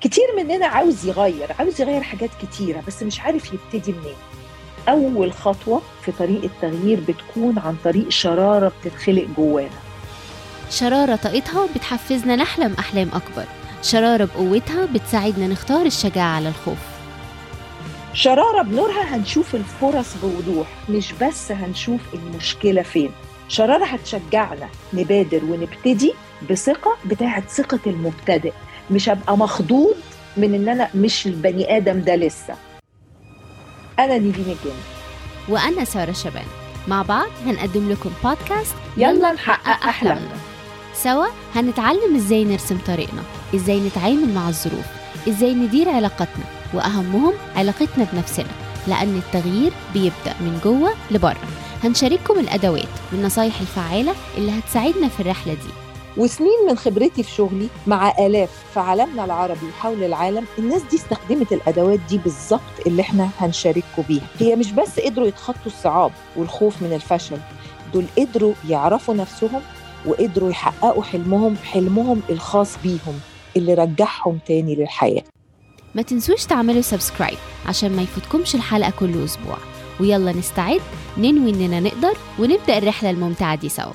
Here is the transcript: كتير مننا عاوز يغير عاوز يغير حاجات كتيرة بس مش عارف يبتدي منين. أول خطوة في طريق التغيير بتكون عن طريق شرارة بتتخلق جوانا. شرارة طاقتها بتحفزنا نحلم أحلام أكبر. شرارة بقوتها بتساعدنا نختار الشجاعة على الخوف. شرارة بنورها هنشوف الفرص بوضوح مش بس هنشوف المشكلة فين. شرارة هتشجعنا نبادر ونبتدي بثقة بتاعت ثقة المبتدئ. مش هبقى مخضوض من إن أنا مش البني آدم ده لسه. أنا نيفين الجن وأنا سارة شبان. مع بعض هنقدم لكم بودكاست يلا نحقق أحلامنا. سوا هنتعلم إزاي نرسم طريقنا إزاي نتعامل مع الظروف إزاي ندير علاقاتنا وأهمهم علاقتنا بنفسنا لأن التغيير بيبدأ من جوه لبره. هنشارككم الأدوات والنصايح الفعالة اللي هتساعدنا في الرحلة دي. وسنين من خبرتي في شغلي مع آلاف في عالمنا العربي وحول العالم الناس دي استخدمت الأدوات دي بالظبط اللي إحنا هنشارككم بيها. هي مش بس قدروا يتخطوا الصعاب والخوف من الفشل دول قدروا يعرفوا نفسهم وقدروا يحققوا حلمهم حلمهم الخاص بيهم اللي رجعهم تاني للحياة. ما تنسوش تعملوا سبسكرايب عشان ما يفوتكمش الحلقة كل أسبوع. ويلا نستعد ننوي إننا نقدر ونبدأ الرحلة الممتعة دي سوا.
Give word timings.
كتير 0.00 0.24
مننا 0.36 0.66
عاوز 0.66 1.06
يغير 1.06 1.52
عاوز 1.58 1.80
يغير 1.80 2.02
حاجات 2.02 2.30
كتيرة 2.42 2.82
بس 2.86 3.02
مش 3.02 3.20
عارف 3.20 3.52
يبتدي 3.52 3.92
منين. 3.92 4.14
أول 4.88 5.32
خطوة 5.32 5.82
في 6.04 6.12
طريق 6.12 6.42
التغيير 6.44 7.00
بتكون 7.08 7.58
عن 7.58 7.76
طريق 7.84 8.08
شرارة 8.08 8.72
بتتخلق 8.80 9.26
جوانا. 9.36 9.80
شرارة 10.70 11.16
طاقتها 11.16 11.66
بتحفزنا 11.76 12.36
نحلم 12.36 12.74
أحلام 12.78 13.08
أكبر. 13.08 13.44
شرارة 13.82 14.24
بقوتها 14.24 14.86
بتساعدنا 14.86 15.46
نختار 15.46 15.86
الشجاعة 15.86 16.36
على 16.36 16.48
الخوف. 16.48 16.78
شرارة 18.14 18.62
بنورها 18.62 19.16
هنشوف 19.16 19.54
الفرص 19.54 20.14
بوضوح 20.22 20.66
مش 20.88 21.12
بس 21.12 21.52
هنشوف 21.52 22.00
المشكلة 22.14 22.82
فين. 22.82 23.10
شرارة 23.48 23.84
هتشجعنا 23.84 24.68
نبادر 24.92 25.44
ونبتدي 25.44 26.14
بثقة 26.50 26.96
بتاعت 27.04 27.48
ثقة 27.48 27.80
المبتدئ. 27.86 28.52
مش 28.90 29.08
هبقى 29.08 29.36
مخضوض 29.38 29.94
من 30.36 30.54
إن 30.54 30.68
أنا 30.68 30.88
مش 30.94 31.26
البني 31.26 31.76
آدم 31.76 32.00
ده 32.00 32.16
لسه. 32.16 32.54
أنا 33.98 34.18
نيفين 34.18 34.44
الجن 34.44 34.76
وأنا 35.48 35.84
سارة 35.84 36.12
شبان. 36.12 36.46
مع 36.88 37.02
بعض 37.02 37.28
هنقدم 37.46 37.90
لكم 37.90 38.10
بودكاست 38.24 38.74
يلا 38.96 39.32
نحقق 39.32 39.86
أحلامنا. 39.88 40.36
سوا 40.94 41.26
هنتعلم 41.54 42.16
إزاي 42.16 42.44
نرسم 42.44 42.78
طريقنا 42.86 43.22
إزاي 43.54 43.80
نتعامل 43.80 44.34
مع 44.34 44.48
الظروف 44.48 44.86
إزاي 45.28 45.54
ندير 45.54 45.88
علاقاتنا 45.88 46.44
وأهمهم 46.74 47.32
علاقتنا 47.56 48.06
بنفسنا 48.12 48.46
لأن 48.86 49.16
التغيير 49.26 49.72
بيبدأ 49.94 50.34
من 50.40 50.60
جوه 50.64 50.90
لبره. 51.10 51.48
هنشارككم 51.84 52.38
الأدوات 52.38 52.88
والنصايح 53.12 53.60
الفعالة 53.60 54.14
اللي 54.38 54.58
هتساعدنا 54.58 55.08
في 55.08 55.20
الرحلة 55.20 55.54
دي. 55.54 55.89
وسنين 56.16 56.66
من 56.68 56.76
خبرتي 56.76 57.22
في 57.22 57.30
شغلي 57.30 57.68
مع 57.86 58.14
آلاف 58.18 58.50
في 58.74 58.80
عالمنا 58.80 59.24
العربي 59.24 59.66
وحول 59.66 60.04
العالم 60.04 60.44
الناس 60.58 60.82
دي 60.90 60.96
استخدمت 60.96 61.52
الأدوات 61.52 62.00
دي 62.08 62.18
بالظبط 62.18 62.60
اللي 62.86 63.02
إحنا 63.02 63.28
هنشارككم 63.38 64.02
بيها. 64.08 64.26
هي 64.38 64.56
مش 64.56 64.72
بس 64.72 65.00
قدروا 65.00 65.26
يتخطوا 65.26 65.66
الصعاب 65.66 66.12
والخوف 66.36 66.82
من 66.82 66.92
الفشل 66.92 67.38
دول 67.94 68.04
قدروا 68.18 68.54
يعرفوا 68.68 69.14
نفسهم 69.14 69.60
وقدروا 70.06 70.50
يحققوا 70.50 71.02
حلمهم 71.02 71.56
حلمهم 71.56 72.22
الخاص 72.30 72.76
بيهم 72.82 73.20
اللي 73.56 73.74
رجعهم 73.74 74.38
تاني 74.46 74.74
للحياة. 74.74 75.22
ما 75.94 76.02
تنسوش 76.02 76.44
تعملوا 76.44 76.80
سبسكرايب 76.80 77.38
عشان 77.66 77.96
ما 77.96 78.02
يفوتكمش 78.02 78.54
الحلقة 78.54 78.92
كل 79.00 79.24
أسبوع. 79.24 79.56
ويلا 80.00 80.32
نستعد 80.32 80.80
ننوي 81.18 81.50
إننا 81.50 81.80
نقدر 81.80 82.16
ونبدأ 82.38 82.78
الرحلة 82.78 83.10
الممتعة 83.10 83.54
دي 83.54 83.68
سوا. 83.68 83.92